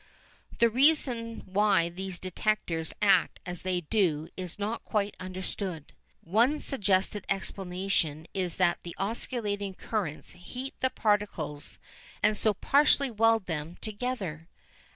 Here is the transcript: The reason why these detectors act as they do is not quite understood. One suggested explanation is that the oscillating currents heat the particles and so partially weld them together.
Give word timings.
The 0.57 0.67
reason 0.67 1.41
why 1.45 1.87
these 1.89 2.17
detectors 2.17 2.91
act 3.03 3.39
as 3.45 3.61
they 3.61 3.81
do 3.81 4.29
is 4.35 4.57
not 4.57 4.83
quite 4.83 5.15
understood. 5.19 5.93
One 6.23 6.59
suggested 6.59 7.23
explanation 7.29 8.25
is 8.33 8.55
that 8.55 8.79
the 8.81 8.95
oscillating 8.97 9.75
currents 9.75 10.31
heat 10.31 10.73
the 10.79 10.89
particles 10.89 11.77
and 12.23 12.35
so 12.35 12.55
partially 12.55 13.11
weld 13.11 13.45
them 13.45 13.77
together. 13.79 14.47